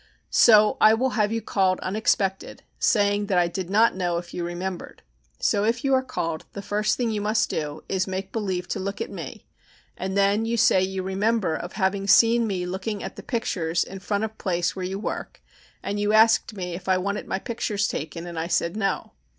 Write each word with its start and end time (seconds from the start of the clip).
So 0.31 0.77
I 0.81 0.95
will 0.95 1.11
have 1.11 1.31
you 1.31 1.43
called 1.43 1.79
unexpected, 1.81 2.63
saying 2.79 3.27
that 3.27 3.37
I 3.37 3.47
did 3.47 3.69
not 3.69 3.93
know 3.95 4.17
if 4.17 4.33
you 4.33 4.43
remembered. 4.43 5.03
So 5.37 5.63
if 5.63 5.83
you 5.85 5.93
are 5.93 6.01
called 6.01 6.45
the 6.53 6.63
first 6.63 6.97
thing 6.97 7.11
you 7.11 7.21
must 7.21 7.51
do 7.51 7.83
is 7.87 8.05
to 8.05 8.09
make 8.09 8.31
believe 8.31 8.67
to 8.69 8.79
look 8.79 8.99
at 8.99 9.11
me, 9.11 9.45
and 9.95 10.17
then 10.17 10.43
you 10.43 10.57
say 10.57 10.81
you 10.81 11.03
remember 11.03 11.55
of 11.55 11.73
having 11.73 12.07
seen 12.07 12.47
me 12.47 12.65
looking 12.65 13.03
at 13.03 13.15
the 13.15 13.21
pictures 13.21 13.83
in 13.83 13.99
front 13.99 14.23
of 14.23 14.39
place 14.39 14.75
where 14.75 14.83
you 14.85 14.97
work, 14.97 15.39
and 15.83 15.99
you 15.99 16.13
asked 16.13 16.55
me 16.55 16.73
if 16.73 16.89
I 16.89 16.97
wanted 16.97 17.27
my 17.27 17.37
pictures 17.37 17.87
taken 17.87 18.25
and 18.25 18.39
I 18.39 18.47
said 18.47 18.75
no. 18.75 19.11